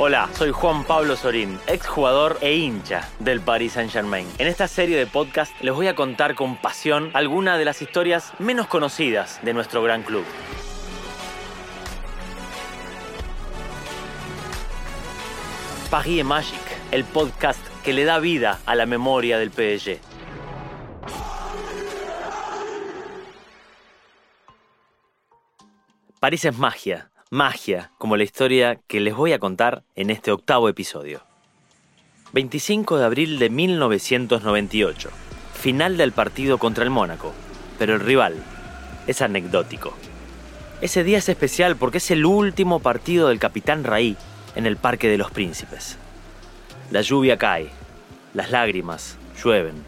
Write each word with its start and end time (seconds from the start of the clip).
Hola, 0.00 0.30
soy 0.34 0.52
Juan 0.52 0.84
Pablo 0.84 1.16
Sorín, 1.16 1.58
exjugador 1.66 2.38
e 2.40 2.54
hincha 2.54 3.10
del 3.18 3.40
Paris 3.40 3.72
Saint-Germain. 3.72 4.28
En 4.38 4.46
esta 4.46 4.68
serie 4.68 4.96
de 4.96 5.08
podcast 5.08 5.52
les 5.60 5.74
voy 5.74 5.88
a 5.88 5.96
contar 5.96 6.36
con 6.36 6.56
pasión 6.56 7.10
algunas 7.14 7.58
de 7.58 7.64
las 7.64 7.82
historias 7.82 8.32
menos 8.38 8.68
conocidas 8.68 9.40
de 9.42 9.52
nuestro 9.54 9.82
gran 9.82 10.04
club. 10.04 10.24
Paris 15.90 16.24
Magic, 16.24 16.62
el 16.92 17.02
podcast 17.02 17.58
que 17.82 17.92
le 17.92 18.04
da 18.04 18.20
vida 18.20 18.60
a 18.66 18.76
la 18.76 18.86
memoria 18.86 19.36
del 19.36 19.50
PSG. 19.50 19.98
París 26.20 26.44
es 26.44 26.56
magia, 26.56 27.10
magia, 27.30 27.90
como 27.98 28.16
la 28.16 28.24
historia 28.24 28.80
que 28.86 29.00
les 29.00 29.14
voy 29.14 29.34
a 29.34 29.38
contar 29.38 29.82
en 29.96 30.08
este 30.08 30.32
octavo 30.32 30.68
episodio. 30.70 31.20
25 32.32 32.96
de 32.96 33.04
abril 33.04 33.38
de 33.38 33.50
1998, 33.50 35.10
final 35.52 35.98
del 35.98 36.12
partido 36.12 36.56
contra 36.56 36.84
el 36.84 36.90
Mónaco, 36.90 37.34
pero 37.78 37.94
el 37.94 38.00
rival 38.00 38.34
es 39.06 39.20
anecdótico. 39.20 39.92
Ese 40.80 41.04
día 41.04 41.18
es 41.18 41.28
especial 41.28 41.76
porque 41.76 41.98
es 41.98 42.10
el 42.10 42.24
último 42.24 42.80
partido 42.80 43.28
del 43.28 43.38
capitán 43.38 43.84
Raí 43.84 44.16
en 44.56 44.64
el 44.64 44.78
Parque 44.78 45.08
de 45.08 45.18
los 45.18 45.30
Príncipes. 45.30 45.98
La 46.90 47.02
lluvia 47.02 47.36
cae, 47.36 47.68
las 48.32 48.50
lágrimas 48.50 49.18
llueven. 49.42 49.84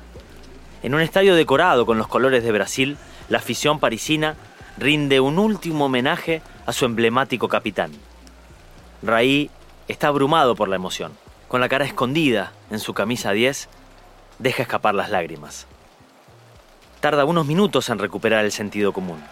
En 0.83 0.95
un 0.95 1.01
estadio 1.01 1.35
decorado 1.35 1.87
con 1.87 1.97
los 1.97 2.09
colores 2.09 2.43
de 2.45 2.53
Brasil, 2.53 2.99
la 3.31 3.39
afición 3.39 3.81
parisina 3.81 4.37
rinde 4.77 5.21
un 5.21 5.39
último 5.39 5.87
homenaje 5.87 6.43
a 6.67 6.73
su 6.73 6.85
emblemático 6.85 7.49
capitán. 7.49 7.93
Raí 9.03 9.51
está 9.89 10.09
abrumado 10.09 10.55
por 10.55 10.69
la 10.69 10.77
emoción. 10.77 11.13
Con 11.49 11.61
la 11.61 11.69
cara 11.69 11.85
escondida 11.85 12.53
en 12.71 12.79
su 12.79 12.95
camisa 12.95 13.33
10, 13.33 13.69
deja 14.39 14.63
escapar 14.63 14.95
las 14.95 15.11
lágrimas. 15.11 15.67
Tarda 17.01 17.25
unos 17.25 17.47
minutos 17.47 17.89
en 17.89 17.99
recuperar 17.99 18.45
el 18.45 18.53
sentido 18.53 18.93
común. 18.93 19.23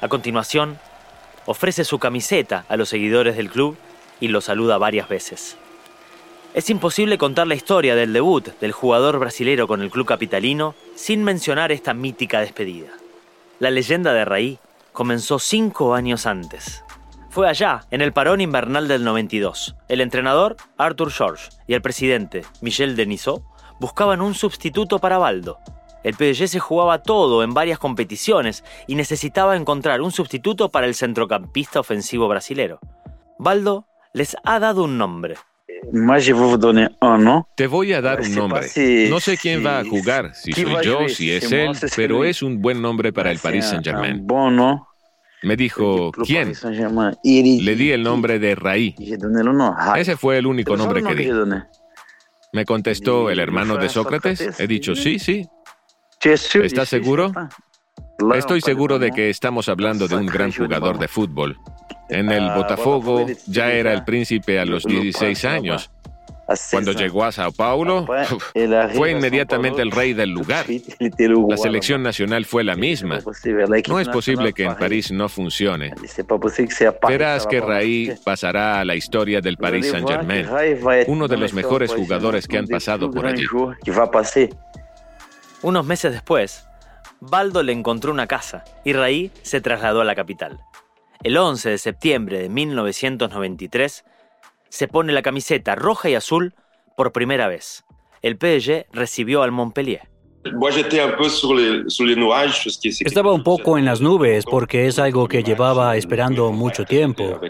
A 0.00 0.08
continuación, 0.08 0.78
ofrece 1.46 1.84
su 1.84 1.98
camiseta 1.98 2.64
a 2.68 2.76
los 2.76 2.88
seguidores 2.88 3.36
del 3.36 3.50
club 3.50 3.76
y 4.20 4.28
lo 4.28 4.40
saluda 4.40 4.78
varias 4.78 5.08
veces. 5.08 5.56
Es 6.54 6.70
imposible 6.70 7.18
contar 7.18 7.46
la 7.46 7.54
historia 7.54 7.96
del 7.96 8.12
debut 8.12 8.48
del 8.60 8.72
jugador 8.72 9.18
brasilero 9.18 9.66
con 9.66 9.82
el 9.82 9.90
club 9.90 10.06
capitalino 10.06 10.74
sin 10.94 11.24
mencionar 11.24 11.72
esta 11.72 11.94
mítica 11.94 12.40
despedida. 12.40 12.90
La 13.58 13.70
leyenda 13.70 14.12
de 14.12 14.24
Raí 14.24 14.58
comenzó 14.94 15.40
cinco 15.40 15.94
años 15.94 16.24
antes. 16.24 16.84
Fue 17.28 17.48
allá, 17.48 17.80
en 17.90 18.00
el 18.00 18.12
parón 18.12 18.40
invernal 18.40 18.86
del 18.86 19.02
92. 19.02 19.74
El 19.88 20.00
entrenador, 20.00 20.56
Arthur 20.78 21.10
George, 21.10 21.48
y 21.66 21.74
el 21.74 21.82
presidente, 21.82 22.44
Michel 22.60 22.94
Denisot, 22.94 23.42
buscaban 23.80 24.20
un 24.22 24.34
sustituto 24.34 25.00
para 25.00 25.18
Baldo. 25.18 25.58
El 26.04 26.14
PSG 26.14 26.46
se 26.46 26.60
jugaba 26.60 27.02
todo 27.02 27.42
en 27.42 27.54
varias 27.54 27.80
competiciones 27.80 28.62
y 28.86 28.94
necesitaba 28.94 29.56
encontrar 29.56 30.00
un 30.00 30.12
sustituto 30.12 30.70
para 30.70 30.86
el 30.86 30.94
centrocampista 30.94 31.80
ofensivo 31.80 32.28
brasilero. 32.28 32.78
Baldo 33.36 33.88
les 34.12 34.36
ha 34.44 34.60
dado 34.60 34.84
un 34.84 34.96
nombre. 34.96 35.34
Te 37.56 37.66
voy 37.66 37.92
a 37.92 38.00
dar 38.00 38.20
un 38.20 38.34
nombre. 38.34 38.66
No 39.08 39.20
sé 39.20 39.36
quién 39.36 39.64
va 39.64 39.80
a 39.80 39.84
jugar, 39.84 40.34
si 40.34 40.52
soy 40.52 40.76
yo, 40.84 41.08
si 41.08 41.30
es 41.32 41.50
él, 41.52 41.70
pero 41.96 42.24
es 42.24 42.42
un 42.42 42.60
buen 42.60 42.80
nombre 42.82 43.12
para 43.12 43.30
el 43.30 43.38
Paris 43.38 43.66
Saint-Germain. 43.66 44.26
Me 45.42 45.56
dijo, 45.56 46.10
¿quién? 46.24 46.52
Le 47.22 47.76
di 47.76 47.90
el 47.92 48.02
nombre 48.02 48.38
de 48.38 48.54
Raí. 48.54 48.94
Ese 49.96 50.16
fue 50.16 50.38
el 50.38 50.46
único 50.46 50.76
nombre 50.76 51.02
que 51.02 51.14
di. 51.14 51.28
Me 52.52 52.64
contestó 52.64 53.30
el 53.30 53.38
hermano 53.40 53.76
de 53.76 53.88
Sócrates. 53.88 54.58
He 54.60 54.66
dicho, 54.66 54.94
sí, 54.94 55.18
sí. 55.18 55.46
¿Estás 56.64 56.88
seguro? 56.88 57.32
Estoy 58.34 58.60
seguro 58.60 58.98
de 58.98 59.10
que 59.10 59.28
estamos 59.28 59.68
hablando 59.68 60.08
de 60.08 60.14
un 60.16 60.26
gran 60.26 60.50
jugador 60.52 60.98
de 60.98 61.08
fútbol. 61.08 61.58
En 62.08 62.30
el 62.30 62.50
Botafogo 62.50 63.26
ya 63.46 63.72
era 63.72 63.92
el 63.92 64.04
príncipe 64.04 64.58
a 64.58 64.64
los 64.64 64.84
16 64.84 65.44
años. 65.44 65.90
Cuando 66.70 66.92
llegó 66.92 67.24
a 67.24 67.32
Sao 67.32 67.52
Paulo, 67.52 68.06
fue 68.94 69.10
inmediatamente 69.10 69.80
el 69.80 69.90
rey 69.90 70.12
del 70.12 70.30
lugar. 70.34 70.66
La 71.48 71.56
selección 71.56 72.02
nacional 72.02 72.44
fue 72.44 72.64
la 72.64 72.76
misma. 72.76 73.20
No 73.88 74.00
es 74.00 74.08
posible 74.08 74.52
que 74.52 74.64
en 74.64 74.76
París 74.76 75.10
no 75.10 75.28
funcione. 75.28 75.94
Verás 77.08 77.46
que 77.46 77.60
Raí 77.60 78.12
pasará 78.24 78.80
a 78.80 78.84
la 78.84 78.94
historia 78.94 79.40
del 79.40 79.56
Paris 79.56 79.90
Saint-Germain, 79.90 80.46
uno 81.06 81.28
de 81.28 81.36
los 81.36 81.54
mejores 81.54 81.92
jugadores 81.92 82.46
que 82.46 82.58
han 82.58 82.66
pasado 82.66 83.10
por 83.10 83.26
allí. 83.26 83.46
Unos 85.62 85.86
meses 85.86 86.12
después, 86.12 86.66
Baldo 87.20 87.62
le 87.62 87.72
encontró 87.72 88.12
una 88.12 88.26
casa 88.26 88.64
y 88.84 88.92
Raí 88.92 89.30
se 89.42 89.62
trasladó 89.62 90.02
a 90.02 90.04
la 90.04 90.14
capital. 90.14 90.60
El 91.24 91.38
11 91.38 91.70
de 91.70 91.78
septiembre 91.78 92.38
de 92.38 92.50
1993, 92.50 94.04
se 94.68 94.88
pone 94.88 95.10
la 95.10 95.22
camiseta 95.22 95.74
roja 95.74 96.10
y 96.10 96.14
azul 96.14 96.54
por 96.98 97.12
primera 97.12 97.48
vez. 97.48 97.84
El 98.20 98.34
PSG 98.34 98.84
recibió 98.92 99.42
al 99.42 99.50
Montpellier. 99.50 100.10
Estaba 103.00 103.32
un 103.32 103.42
poco 103.42 103.78
en 103.78 103.86
las 103.86 104.02
nubes 104.02 104.44
porque 104.44 104.86
es 104.86 104.98
algo 104.98 105.26
que 105.26 105.42
llevaba 105.42 105.96
esperando 105.96 106.52
mucho 106.52 106.84
tiempo. 106.84 107.40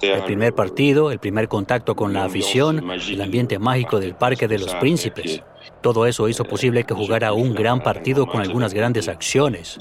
El 0.00 0.24
primer 0.24 0.54
partido, 0.54 1.12
el 1.12 1.18
primer 1.18 1.48
contacto 1.48 1.94
con 1.94 2.14
la 2.14 2.24
afición, 2.24 2.90
el 2.90 3.20
ambiente 3.20 3.58
mágico 3.58 4.00
del 4.00 4.14
Parque 4.14 4.48
de 4.48 4.58
los 4.58 4.74
Príncipes. 4.76 5.42
Todo 5.82 6.06
eso 6.06 6.30
hizo 6.30 6.44
posible 6.44 6.84
que 6.84 6.94
jugara 6.94 7.34
un 7.34 7.54
gran 7.54 7.82
partido 7.82 8.26
con 8.26 8.40
algunas 8.40 8.72
grandes 8.72 9.06
acciones. 9.06 9.76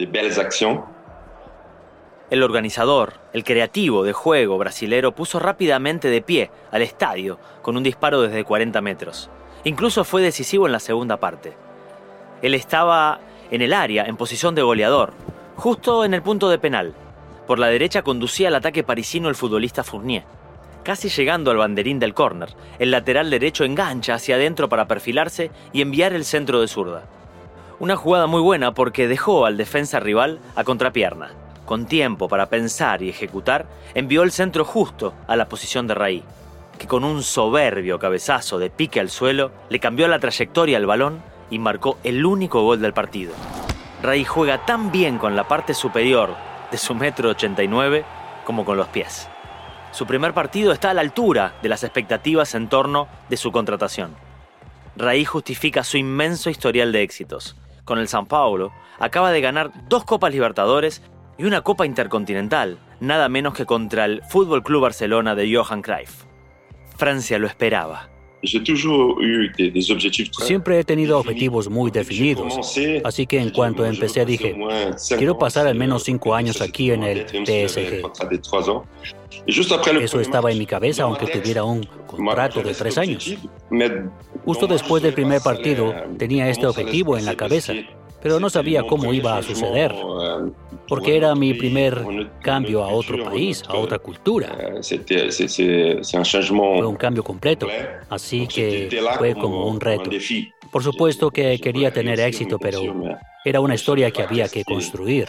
El 2.29 2.43
organizador, 2.43 3.13
el 3.31 3.45
creativo 3.45 4.03
de 4.03 4.11
juego 4.11 4.57
brasilero, 4.57 5.13
puso 5.13 5.39
rápidamente 5.39 6.09
de 6.09 6.21
pie 6.21 6.51
al 6.71 6.81
estadio 6.81 7.39
con 7.61 7.77
un 7.77 7.83
disparo 7.83 8.21
desde 8.21 8.43
40 8.43 8.81
metros. 8.81 9.29
Incluso 9.63 10.03
fue 10.03 10.21
decisivo 10.21 10.65
en 10.65 10.73
la 10.73 10.81
segunda 10.81 11.21
parte. 11.21 11.53
Él 12.41 12.53
estaba 12.53 13.21
en 13.49 13.61
el 13.61 13.71
área, 13.71 14.03
en 14.03 14.17
posición 14.17 14.55
de 14.55 14.61
goleador, 14.61 15.13
justo 15.55 16.03
en 16.03 16.13
el 16.13 16.21
punto 16.21 16.49
de 16.49 16.59
penal. 16.59 16.93
Por 17.47 17.59
la 17.59 17.67
derecha 17.67 18.01
conducía 18.01 18.49
el 18.49 18.55
ataque 18.55 18.83
parisino 18.83 19.29
el 19.29 19.35
futbolista 19.35 19.85
Fournier. 19.85 20.25
Casi 20.83 21.07
llegando 21.07 21.49
al 21.51 21.57
banderín 21.57 21.97
del 21.97 22.13
córner, 22.13 22.49
el 22.77 22.91
lateral 22.91 23.29
derecho 23.29 23.63
engancha 23.63 24.15
hacia 24.15 24.35
adentro 24.35 24.67
para 24.67 24.85
perfilarse 24.85 25.49
y 25.71 25.81
enviar 25.81 26.11
el 26.11 26.25
centro 26.25 26.59
de 26.59 26.67
zurda. 26.67 27.05
Una 27.79 27.95
jugada 27.95 28.27
muy 28.27 28.41
buena 28.41 28.73
porque 28.73 29.07
dejó 29.07 29.45
al 29.45 29.55
defensa 29.55 30.01
rival 30.01 30.39
a 30.57 30.65
contrapierna 30.65 31.46
con 31.67 31.85
tiempo 31.85 32.29
para 32.29 32.47
pensar 32.47 33.03
y 33.03 33.09
ejecutar, 33.09 33.67
envió 33.93 34.23
el 34.23 34.31
centro 34.31 34.63
justo 34.63 35.13
a 35.27 35.35
la 35.35 35.49
posición 35.49 35.85
de 35.85 35.93
Raí, 35.93 36.23
que 36.79 36.87
con 36.87 37.03
un 37.03 37.21
soberbio 37.21 37.99
cabezazo 37.99 38.57
de 38.57 38.69
pique 38.69 39.01
al 39.01 39.09
suelo 39.09 39.51
le 39.69 39.79
cambió 39.79 40.07
la 40.07 40.17
trayectoria 40.17 40.77
al 40.77 40.85
balón 40.85 41.21
y 41.51 41.59
marcó 41.59 41.97
el 42.05 42.25
único 42.25 42.63
gol 42.63 42.79
del 42.81 42.93
partido. 42.93 43.33
Raí 44.01 44.23
juega 44.23 44.65
tan 44.65 44.91
bien 44.93 45.17
con 45.17 45.35
la 45.35 45.49
parte 45.49 45.73
superior 45.73 46.35
de 46.71 46.77
su 46.77 46.95
metro 46.95 47.29
89 47.29 48.05
como 48.45 48.63
con 48.63 48.77
los 48.77 48.87
pies. 48.87 49.27
Su 49.91 50.07
primer 50.07 50.33
partido 50.33 50.71
está 50.71 50.91
a 50.91 50.93
la 50.93 51.01
altura 51.01 51.55
de 51.61 51.67
las 51.67 51.83
expectativas 51.83 52.55
en 52.55 52.69
torno 52.69 53.09
de 53.27 53.35
su 53.35 53.51
contratación. 53.51 54.15
Raí 54.95 55.25
justifica 55.25 55.83
su 55.83 55.97
inmenso 55.97 56.49
historial 56.49 56.93
de 56.93 57.01
éxitos. 57.01 57.57
Con 57.83 57.99
el 57.99 58.07
San 58.07 58.25
Paulo 58.25 58.71
acaba 58.99 59.31
de 59.31 59.41
ganar 59.41 59.71
dos 59.89 60.05
Copas 60.05 60.31
Libertadores 60.31 61.01
y 61.37 61.45
una 61.45 61.61
Copa 61.61 61.85
Intercontinental, 61.85 62.79
nada 62.99 63.29
menos 63.29 63.53
que 63.53 63.65
contra 63.65 64.05
el 64.05 64.21
Fútbol 64.23 64.63
Club 64.63 64.81
Barcelona 64.81 65.35
de 65.35 65.53
Johan 65.53 65.81
Cruyff. 65.81 66.23
Francia 66.97 67.37
lo 67.37 67.47
esperaba. 67.47 68.09
Siempre 70.45 70.79
he 70.79 70.83
tenido 70.83 71.17
objetivos 71.17 71.69
muy 71.69 71.89
definidos, 71.89 72.77
así 73.03 73.25
que 73.25 73.39
en 73.39 73.49
cuanto 73.49 73.83
empecé 73.83 74.25
dije, 74.25 74.55
quiero 75.17 75.37
pasar 75.37 75.65
al 75.65 75.75
menos 75.75 76.03
cinco 76.03 76.35
años 76.35 76.61
aquí 76.61 76.91
en 76.91 77.03
el 77.03 77.27
PSG. 77.27 78.03
Eso 79.47 80.19
estaba 80.19 80.51
en 80.51 80.59
mi 80.59 80.65
cabeza 80.65 81.03
aunque 81.03 81.27
tuviera 81.27 81.63
un 81.63 81.83
contrato 82.05 82.61
de 82.61 82.73
tres 82.73 82.97
años. 82.97 83.35
Justo 84.45 84.67
después 84.67 85.01
del 85.01 85.13
primer 85.13 85.41
partido 85.41 85.93
tenía 86.17 86.47
este 86.49 86.67
objetivo 86.67 87.17
en 87.17 87.25
la 87.25 87.35
cabeza 87.35 87.73
pero 88.21 88.39
no 88.39 88.49
sabía 88.49 88.83
cómo 88.83 89.13
iba 89.13 89.37
a 89.37 89.43
suceder, 89.43 89.93
porque 90.87 91.17
era 91.17 91.35
mi 91.35 91.53
primer 91.53 92.29
cambio 92.41 92.83
a 92.83 92.87
otro 92.87 93.23
país, 93.23 93.63
a 93.67 93.75
otra 93.75 93.99
cultura. 93.99 94.55
Fue 94.81 96.87
un 96.87 96.95
cambio 96.95 97.23
completo, 97.23 97.67
así 98.09 98.47
que 98.47 98.89
fue 99.17 99.35
como 99.35 99.67
un 99.67 99.79
reto. 99.79 100.09
Por 100.71 100.83
supuesto 100.83 101.31
que 101.31 101.59
quería 101.59 101.91
tener 101.91 102.19
éxito, 102.19 102.57
pero 102.59 102.81
era 103.45 103.59
una 103.59 103.75
historia 103.75 104.11
que 104.11 104.23
había 104.23 104.49
que 104.49 104.63
construir. 104.63 105.27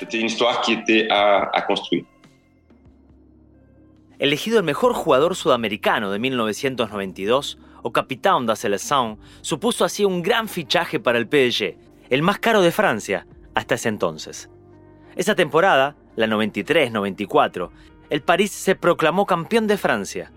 elegido 4.18 4.58
el 4.58 4.64
mejor 4.64 4.94
jugador 4.94 5.36
sudamericano 5.36 6.10
de 6.10 6.18
1992 6.18 7.58
o 7.82 7.92
capitán 7.92 8.42
de 8.42 8.48
la 8.48 8.56
selección, 8.56 9.18
supuso 9.40 9.84
así 9.84 10.04
un 10.04 10.22
gran 10.22 10.48
fichaje 10.48 10.98
para 10.98 11.18
el 11.18 11.26
PSG, 11.26 11.76
el 12.10 12.22
más 12.22 12.38
caro 12.38 12.62
de 12.62 12.72
Francia 12.72 13.26
hasta 13.54 13.74
ese 13.74 13.88
entonces. 13.88 14.48
Esa 15.16 15.34
temporada, 15.34 15.96
la 16.16 16.26
93-94, 16.26 17.70
el 18.10 18.22
París 18.22 18.52
se 18.52 18.74
proclamó 18.74 19.26
campeón 19.26 19.66
de 19.66 19.76
Francia, 19.76 20.32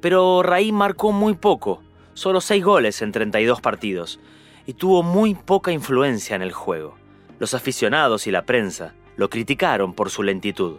pero 0.00 0.42
Raí 0.42 0.72
marcó 0.72 1.12
muy 1.12 1.34
poco, 1.34 1.82
solo 2.14 2.40
6 2.40 2.64
goles 2.64 3.02
en 3.02 3.12
32 3.12 3.60
partidos, 3.60 4.20
y 4.66 4.74
tuvo 4.74 5.02
muy 5.02 5.34
poca 5.34 5.72
influencia 5.72 6.36
en 6.36 6.42
el 6.42 6.52
juego. 6.52 6.96
Los 7.38 7.54
aficionados 7.54 8.26
y 8.26 8.30
la 8.30 8.42
prensa 8.42 8.94
lo 9.16 9.30
criticaron 9.30 9.94
por 9.94 10.10
su 10.10 10.22
lentitud. 10.22 10.76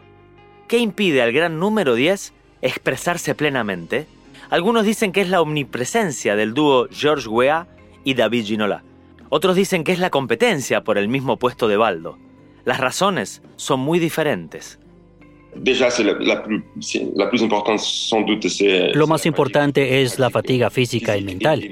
¿Qué 0.68 0.78
impide 0.78 1.22
al 1.22 1.32
gran 1.32 1.60
número 1.60 1.96
10 1.96 2.34
expresarse 2.62 3.36
plenamente? 3.36 4.08
Algunos 4.50 4.86
dicen 4.86 5.12
que 5.12 5.22
es 5.22 5.30
la 5.30 5.42
omnipresencia 5.42 6.36
del 6.36 6.54
dúo 6.54 6.88
George 6.92 7.28
Weah 7.28 7.68
y 8.04 8.14
David 8.14 8.46
Ginola. 8.46 8.84
Otros 9.30 9.56
dicen 9.56 9.84
que 9.84 9.92
es 9.92 10.00
la 10.00 10.10
competencia 10.10 10.84
por 10.84 10.98
el 10.98 11.08
mismo 11.08 11.38
puesto 11.38 11.68
de 11.68 11.78
Baldo. 11.78 12.18
Las 12.66 12.80
razones 12.80 13.42
son 13.56 13.80
muy 13.80 14.00
diferentes. 14.00 14.80
Lo 18.94 19.08
más 19.08 19.26
importante 19.26 20.02
es 20.02 20.20
la 20.20 20.30
fatiga 20.30 20.70
física 20.70 21.18
y 21.18 21.24
mental. 21.24 21.68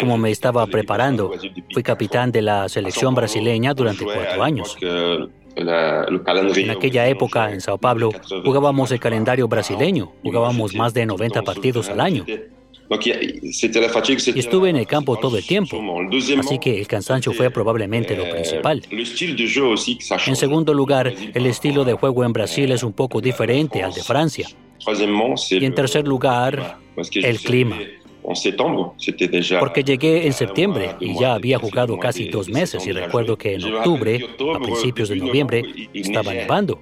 Como 0.00 0.18
me 0.18 0.30
estaba 0.30 0.66
preparando, 0.66 1.32
fui 1.72 1.82
capitán 1.82 2.30
de 2.30 2.42
la 2.42 2.68
selección 2.68 3.14
brasileña 3.14 3.74
durante 3.74 4.04
cuatro 4.04 4.42
años. 4.42 4.76
En 5.56 6.70
aquella 6.70 7.08
época, 7.08 7.50
en 7.50 7.60
Sao 7.60 7.78
Paulo, 7.78 8.10
jugábamos 8.44 8.92
el 8.92 9.00
calendario 9.00 9.48
brasileño, 9.48 10.12
jugábamos 10.22 10.74
más 10.74 10.92
de 10.92 11.06
90 11.06 11.42
partidos 11.42 11.88
al 11.88 12.00
año. 12.00 12.24
Estuve 12.88 14.70
en 14.70 14.76
el 14.76 14.86
campo 14.86 15.16
todo 15.16 15.36
el 15.36 15.46
tiempo, 15.46 15.82
así 16.38 16.58
que 16.58 16.78
el 16.78 16.86
cansancio 16.86 17.32
fue 17.32 17.50
probablemente 17.50 18.16
lo 18.16 18.24
euh, 18.24 18.30
principal. 18.30 18.82
En 20.26 20.36
segundo 20.36 20.72
lugar, 20.72 21.12
el 21.34 21.46
estilo 21.46 21.84
de 21.84 21.94
juego 21.94 22.24
en 22.24 22.32
Brasil 22.32 22.70
es 22.72 22.82
un 22.82 22.92
poco 22.92 23.20
diferente 23.20 23.82
al 23.82 23.92
de 23.92 24.02
Francia. 24.02 24.48
Y 25.50 25.64
en 25.64 25.74
tercer 25.74 26.06
lugar, 26.06 26.78
el 27.14 27.38
clima. 27.40 27.78
Porque 29.60 29.84
llegué 29.84 30.26
en 30.26 30.32
septiembre 30.32 30.96
y 31.00 31.18
ya 31.18 31.34
había 31.34 31.58
jugado 31.58 31.98
casi 31.98 32.28
dos 32.28 32.48
meses 32.48 32.86
y 32.86 32.92
recuerdo 32.92 33.36
que 33.36 33.54
en 33.54 33.74
octubre, 33.74 34.26
a 34.54 34.58
principios 34.58 35.08
de 35.08 35.16
noviembre, 35.16 35.62
estaba 35.94 36.32
nevando. 36.32 36.80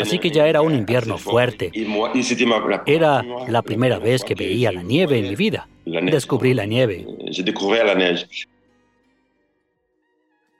Así 0.00 0.18
que 0.18 0.30
ya 0.30 0.48
era 0.48 0.62
un 0.62 0.74
invierno 0.74 1.18
fuerte. 1.18 1.70
Era 2.86 3.24
la 3.48 3.62
primera 3.62 3.98
vez 3.98 4.24
que 4.24 4.34
veía 4.34 4.72
la 4.72 4.82
nieve 4.82 5.18
en 5.18 5.28
mi 5.28 5.36
vida. 5.36 5.68
Descubrí 5.84 6.54
la 6.54 6.66
nieve. 6.66 7.06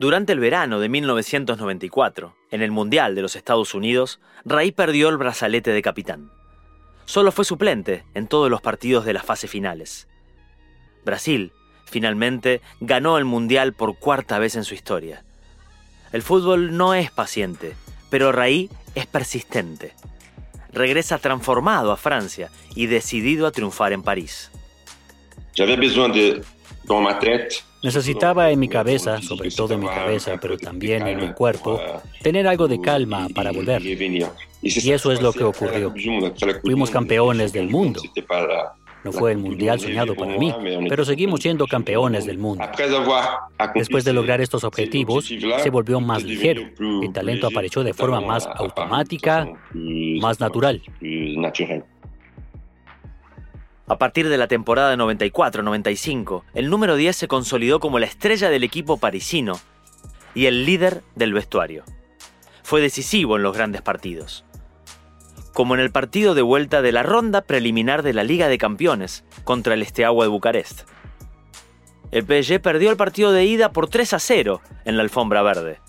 Durante 0.00 0.32
el 0.32 0.38
verano 0.38 0.78
de 0.78 0.88
1994, 0.88 2.36
en 2.50 2.62
el 2.62 2.70
Mundial 2.70 3.14
de 3.14 3.22
los 3.22 3.34
Estados 3.34 3.74
Unidos, 3.74 4.20
Ray 4.44 4.70
perdió 4.70 5.08
el 5.08 5.16
brazalete 5.16 5.72
de 5.72 5.82
capitán. 5.82 6.30
Solo 7.04 7.32
fue 7.32 7.44
suplente 7.44 8.04
en 8.14 8.28
todos 8.28 8.50
los 8.50 8.60
partidos 8.60 9.04
de 9.04 9.14
las 9.14 9.24
fases 9.24 9.50
finales. 9.50 10.07
Brasil, 11.04 11.52
finalmente, 11.84 12.60
ganó 12.80 13.18
el 13.18 13.24
Mundial 13.24 13.72
por 13.72 13.98
cuarta 13.98 14.38
vez 14.38 14.56
en 14.56 14.64
su 14.64 14.74
historia. 14.74 15.24
El 16.12 16.22
fútbol 16.22 16.76
no 16.76 16.94
es 16.94 17.10
paciente, 17.10 17.74
pero 18.10 18.32
Raí 18.32 18.70
es 18.94 19.06
persistente. 19.06 19.92
Regresa 20.72 21.18
transformado 21.18 21.92
a 21.92 21.96
Francia 21.96 22.50
y 22.74 22.86
decidido 22.86 23.46
a 23.46 23.52
triunfar 23.52 23.92
en 23.92 24.02
París. 24.02 24.50
Necesitaba 27.82 28.50
en 28.50 28.58
mi 28.58 28.68
cabeza, 28.68 29.22
sobre 29.22 29.50
todo 29.50 29.74
en 29.74 29.80
mi 29.80 29.86
cabeza, 29.86 30.36
pero 30.40 30.58
también 30.58 31.06
en 31.06 31.20
mi 31.20 31.32
cuerpo, 31.32 31.80
tener 32.22 32.46
algo 32.48 32.66
de 32.66 32.80
calma 32.80 33.28
para 33.34 33.52
volver. 33.52 33.82
Y 34.62 34.90
eso 34.90 35.12
es 35.12 35.22
lo 35.22 35.32
que 35.32 35.44
ocurrió. 35.44 35.94
Fuimos 36.62 36.90
campeones 36.90 37.52
del 37.52 37.68
mundo. 37.68 38.00
No 39.04 39.12
fue 39.12 39.32
el 39.32 39.38
mundial 39.38 39.78
soñado 39.78 40.14
para 40.14 40.36
mí, 40.36 40.52
pero 40.88 41.04
seguimos 41.04 41.40
siendo 41.40 41.66
campeones 41.66 42.26
del 42.26 42.38
mundo. 42.38 42.64
Después 43.74 44.04
de 44.04 44.12
lograr 44.12 44.40
estos 44.40 44.64
objetivos, 44.64 45.26
se 45.26 45.70
volvió 45.70 46.00
más 46.00 46.24
ligero. 46.24 46.62
El 47.02 47.12
talento 47.12 47.46
apareció 47.46 47.84
de 47.84 47.94
forma 47.94 48.20
más 48.20 48.46
automática, 48.46 49.48
más 49.72 50.40
natural. 50.40 50.82
A 53.86 53.96
partir 53.96 54.28
de 54.28 54.36
la 54.36 54.48
temporada 54.48 54.96
94-95, 54.96 56.42
el 56.52 56.68
número 56.68 56.96
10 56.96 57.16
se 57.16 57.28
consolidó 57.28 57.80
como 57.80 57.98
la 57.98 58.06
estrella 58.06 58.50
del 58.50 58.64
equipo 58.64 58.98
parisino 58.98 59.58
y 60.34 60.46
el 60.46 60.66
líder 60.66 61.02
del 61.14 61.32
vestuario. 61.32 61.84
Fue 62.62 62.82
decisivo 62.82 63.36
en 63.36 63.44
los 63.44 63.56
grandes 63.56 63.80
partidos 63.80 64.44
como 65.58 65.74
en 65.74 65.80
el 65.80 65.90
partido 65.90 66.36
de 66.36 66.42
vuelta 66.42 66.82
de 66.82 66.92
la 66.92 67.02
ronda 67.02 67.40
preliminar 67.40 68.04
de 68.04 68.12
la 68.12 68.22
Liga 68.22 68.46
de 68.46 68.58
Campeones 68.58 69.24
contra 69.42 69.74
el 69.74 69.82
Esteagua 69.82 70.24
de 70.24 70.28
Bucarest. 70.28 70.82
El 72.12 72.22
PSG 72.22 72.60
perdió 72.60 72.92
el 72.92 72.96
partido 72.96 73.32
de 73.32 73.44
ida 73.44 73.72
por 73.72 73.88
3 73.90 74.12
a 74.12 74.20
0 74.20 74.60
en 74.84 74.96
la 74.96 75.02
alfombra 75.02 75.42
verde. 75.42 75.80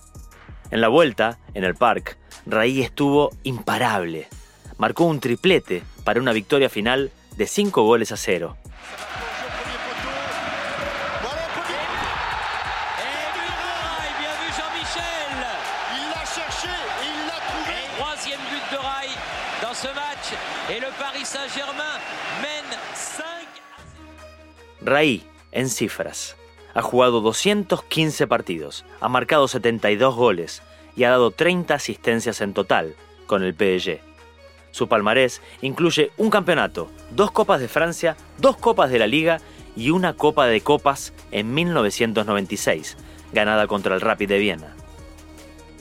En 0.71 0.81
la 0.81 0.88
vuelta, 0.88 1.38
en 1.54 1.66
el 1.66 1.75
parque, 1.75 2.13
Raí 2.48 2.81
estuvo 2.81 3.30
imparable. 3.44 4.27
Marcó 4.80 5.04
un 5.04 5.19
triplete 5.19 5.83
para 6.04 6.19
una 6.19 6.31
victoria 6.33 6.68
final 6.68 7.12
de 7.38 7.45
5 7.45 7.83
goles 7.83 8.12
a 8.12 8.18
0. 8.18 8.57
Raí, 24.81 25.24
en 25.51 25.68
cifras, 25.68 26.36
ha 26.75 26.83
jugado 26.83 27.21
215 27.21 28.27
partidos, 28.27 28.86
ha 29.01 29.10
marcado 29.10 29.48
72 29.48 30.16
goles 30.16 30.62
y 30.95 31.06
ha 31.06 31.10
dado 31.10 31.31
30 31.31 31.74
asistencias 31.74 32.42
en 32.42 32.54
total 32.54 32.95
con 33.25 33.42
el 33.42 33.56
PSG. 33.56 33.99
Su 34.69 34.88
palmarés 34.88 35.42
incluye 35.64 36.11
un 36.18 36.30
campeonato, 36.30 36.92
dos 37.09 37.31
Copas 37.31 37.59
de 37.59 37.68
Francia, 37.68 38.16
dos 38.38 38.56
Copas 38.56 38.92
de 38.92 38.99
la 38.99 39.07
Liga 39.07 39.42
y 39.76 39.90
una 39.90 40.14
Copa 40.14 40.45
de 40.45 40.61
Copas 40.61 41.14
en 41.31 41.52
1996, 41.52 42.95
ganada 43.33 43.66
contra 43.66 43.95
el 43.95 44.02
Rapid 44.02 44.30
de 44.30 44.38
Viena. 44.38 44.76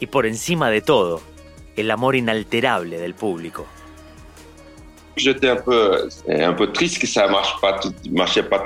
Y 0.01 0.07
por 0.07 0.25
encima 0.25 0.71
de 0.71 0.81
todo, 0.81 1.21
el 1.77 1.91
amor 1.91 2.17
inalterable 2.17 2.99
del 2.99 3.15
público. 3.15 3.67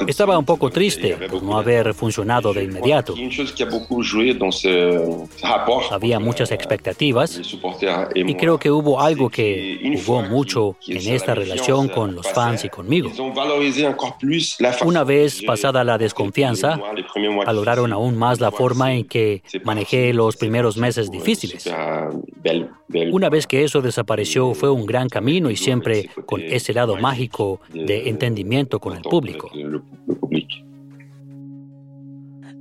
Estaba 0.06 0.38
un 0.38 0.44
poco 0.44 0.70
triste 0.70 1.16
por 1.30 1.42
no 1.42 1.58
haber 1.58 1.94
funcionado 1.94 2.52
de 2.52 2.64
inmediato. 2.64 3.14
Había 5.90 6.18
muchas 6.18 6.50
expectativas 6.50 7.40
y 8.14 8.34
creo 8.34 8.58
que 8.58 8.70
hubo 8.70 9.00
algo 9.00 9.30
que 9.30 10.00
jugó 10.04 10.22
mucho 10.22 10.76
en 10.86 11.14
esta 11.14 11.34
relación 11.34 11.88
con 11.88 12.14
los 12.14 12.28
fans 12.28 12.64
y 12.64 12.68
conmigo. 12.68 13.10
Una 14.84 15.04
vez 15.04 15.42
pasada 15.42 15.84
la 15.84 15.98
desconfianza, 15.98 16.80
valoraron 17.46 17.92
aún 17.92 18.16
más 18.16 18.40
la 18.40 18.50
forma 18.50 18.94
en 18.94 19.04
que 19.04 19.42
manejé 19.64 20.12
los 20.12 20.36
primeros 20.36 20.76
meses 20.76 21.10
difíciles. 21.10 21.70
Una 23.10 23.30
vez 23.30 23.46
que 23.46 23.64
eso 23.64 23.80
desapareció, 23.80 24.52
fue 24.54 24.70
un 24.70 24.84
gran 24.86 25.08
camino 25.08 25.50
y 25.50 25.56
siempre 25.56 26.10
con 26.26 26.41
ese 26.48 26.72
lado 26.72 26.96
mágico 26.96 27.60
de 27.72 28.08
entendimiento 28.08 28.80
con 28.80 28.96
el 28.96 29.02
público. 29.02 29.50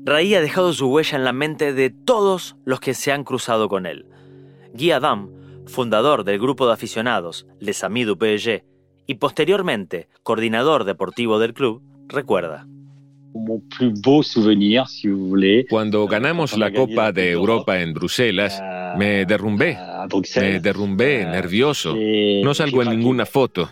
Raí 0.04 0.34
ha 0.34 0.42
dejado 0.42 0.74
su 0.74 0.88
huella 0.88 1.18
en 1.18 1.24
la 1.24 1.34
mente 1.34 1.74
de 1.74 1.92
todos 1.92 2.56
los 2.66 2.80
que 2.80 2.96
se 2.96 3.12
han 3.12 3.24
cruzado 3.24 3.70
con 3.70 3.86
él. 3.86 4.06
Guy 4.74 4.92
Adam, 4.92 5.30
fundador 5.68 6.24
del 6.24 6.40
grupo 6.40 6.66
de 6.66 6.74
aficionados 6.74 7.46
Les 7.60 7.84
Amis 7.84 8.08
du 8.08 8.16
PSG 8.16 8.64
y 9.06 9.16
posteriormente 9.16 10.08
coordinador 10.24 10.86
deportivo 10.86 11.38
del 11.38 11.54
club, 11.54 11.84
recuerda. 12.08 12.66
Cuando 15.70 16.08
ganamos 16.08 16.58
la 16.58 16.74
Copa 16.74 17.12
de 17.12 17.32
Europa 17.32 17.80
en 17.80 17.94
Bruselas, 17.94 18.62
me 18.98 19.26
derrumbé. 19.26 19.78
Me 20.38 20.60
derrumbé 20.60 21.25
nervioso. 21.25 21.96
No 22.43 22.53
salgo 22.53 22.84
en 22.84 22.89
ninguna 22.89 23.25
foto. 23.25 23.70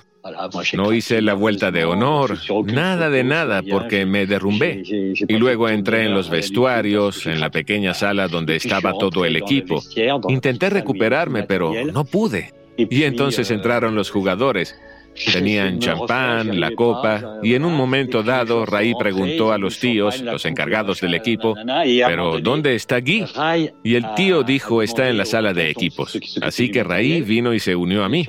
No 0.73 0.91
hice 0.91 1.21
la 1.21 1.33
vuelta 1.33 1.71
de 1.71 1.85
honor, 1.85 2.37
nada 2.65 3.09
de 3.09 3.23
nada, 3.23 3.61
porque 3.63 4.05
me 4.05 4.25
derrumbé. 4.25 4.83
Y 4.85 5.37
luego 5.37 5.69
entré 5.69 6.05
en 6.05 6.13
los 6.13 6.29
vestuarios, 6.29 7.25
en 7.25 7.39
la 7.39 7.49
pequeña 7.49 7.93
sala 7.93 8.27
donde 8.27 8.57
estaba 8.57 8.93
todo 8.93 9.25
el 9.25 9.35
equipo. 9.35 9.81
Intenté 10.27 10.69
recuperarme, 10.69 11.43
pero 11.43 11.73
no 11.85 12.05
pude. 12.05 12.53
Y 12.77 13.03
entonces 13.03 13.49
entraron 13.51 13.95
los 13.95 14.09
jugadores 14.09 14.75
Tenían 15.33 15.79
champán, 15.79 16.59
la 16.59 16.71
copa, 16.71 17.39
y 17.43 17.53
en 17.53 17.65
un 17.65 17.73
momento 17.73 18.23
dado 18.23 18.65
Raí 18.65 18.93
preguntó 18.97 19.51
a 19.51 19.57
los 19.57 19.79
tíos, 19.79 20.21
los 20.21 20.45
encargados 20.45 21.01
del 21.01 21.13
equipo, 21.13 21.55
pero 22.07 22.39
¿dónde 22.39 22.75
está 22.75 22.99
Guy? 23.01 23.25
Y 23.83 23.95
el 23.95 24.05
tío 24.15 24.43
dijo, 24.43 24.81
está 24.81 25.09
en 25.09 25.17
la 25.17 25.25
sala 25.25 25.53
de 25.53 25.69
equipos. 25.69 26.17
Así 26.41 26.71
que 26.71 26.83
Raí 26.83 27.21
vino 27.21 27.53
y 27.53 27.59
se 27.59 27.75
unió 27.75 28.03
a 28.03 28.09
mí. 28.09 28.25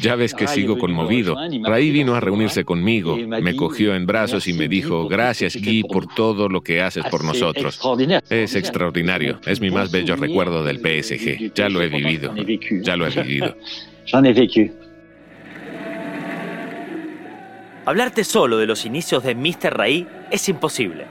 ya 0.00 0.16
ves 0.16 0.34
que 0.34 0.46
sigo 0.46 0.78
conmovido. 0.78 1.36
Raí 1.62 1.90
vino 1.90 2.14
a 2.14 2.20
reunirse 2.20 2.64
conmigo, 2.64 3.16
me 3.16 3.54
cogió 3.54 3.94
en 3.94 4.06
brazos 4.06 4.48
y 4.48 4.52
me 4.52 4.68
dijo, 4.68 5.08
gracias 5.08 5.56
Guy 5.56 5.84
por 5.84 6.06
todo 6.14 6.48
lo 6.48 6.62
que 6.62 6.82
haces 6.82 7.04
por 7.10 7.24
nosotros. 7.24 7.80
Es 8.28 8.54
extraordinario, 8.54 9.40
es 9.46 9.60
mi 9.60 9.70
más 9.70 9.90
bello 9.90 10.16
recuerdo 10.16 10.64
del 10.64 10.78
PSG. 10.78 11.52
Ya 11.54 11.68
lo 11.68 11.82
he 11.82 11.88
vivido, 11.88 12.34
ya 12.82 12.96
lo 12.96 13.06
he 13.06 13.10
vivido. 13.10 13.56
Hablarte 17.86 18.24
solo 18.24 18.58
de 18.58 18.66
los 18.66 18.84
inicios 18.84 19.22
de 19.24 19.34
Mr. 19.34 19.76
Raí 19.76 20.06
es 20.30 20.48
imposible. 20.48 21.06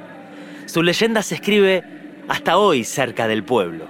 Su 0.66 0.84
leyenda 0.84 1.24
se 1.24 1.36
escribe 1.36 1.84
hasta 2.28 2.58
hoy 2.58 2.84
cerca 2.84 3.28
del 3.28 3.44
pueblo. 3.44 3.86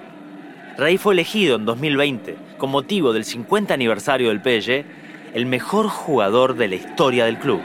Raí 0.77 0.97
fue 0.97 1.13
elegido 1.13 1.57
en 1.57 1.65
2020, 1.65 2.37
con 2.57 2.69
motivo 2.71 3.11
del 3.11 3.25
50 3.25 3.73
aniversario 3.73 4.29
del 4.29 4.39
PSG, 4.39 4.85
el 5.33 5.45
mejor 5.45 5.89
jugador 5.89 6.55
de 6.55 6.69
la 6.69 6.75
historia 6.75 7.25
del 7.25 7.37
club. 7.37 7.61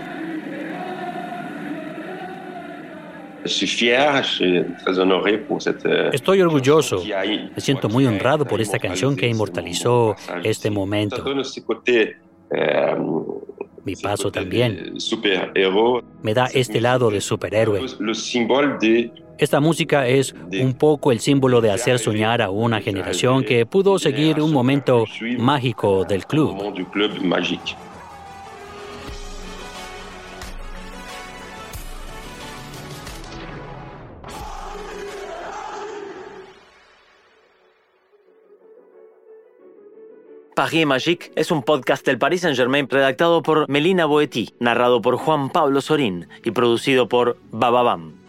Estoy 6.13 6.41
orgulloso. 6.41 7.05
Me 7.55 7.61
siento 7.61 7.89
muy 7.89 8.07
honrado 8.07 8.47
por 8.47 8.61
esta 8.61 8.79
canción 8.79 9.15
que 9.17 9.29
inmortalizó 9.29 10.17
este 10.43 10.71
momento. 10.71 11.23
Mi 13.85 13.97
paso 13.97 14.31
también 14.31 14.95
me 16.23 16.35
da 16.35 16.47
este 16.47 16.81
lado 16.81 17.11
de 17.11 17.21
superhéroe. 17.21 17.81
Esta 19.37 19.61
música 19.61 20.07
es 20.07 20.35
un 20.61 20.75
poco 20.75 21.13
el 21.13 21.21
símbolo 21.21 21.61
de 21.61 21.71
hacer 21.71 21.99
soñar 21.99 22.41
a 22.41 22.51
una 22.51 22.81
generación 22.81 23.45
que 23.45 23.67
pudo 23.67 23.99
seguir 23.99 24.41
un 24.41 24.53
momento 24.53 25.05
mágico 25.39 26.05
del 26.05 26.27
club. 26.27 26.57
Paris 40.55 40.87
Magique 40.87 41.33
es 41.35 41.51
un 41.51 41.65
podcast 41.65 42.07
del 42.07 42.19
Paris 42.19 42.43
Saint-Germain 42.43 42.89
redactado 42.89 43.43
por 43.43 43.69
Melina 43.69 44.07
Boetti, 44.07 44.55
narrado 44.61 45.03
por 45.03 45.17
Juan 45.17 45.51
Pablo 45.51 45.81
Sorín 45.81 46.29
y 46.45 46.53
producido 46.53 47.09
por 47.09 47.37
Bababam. 47.51 48.24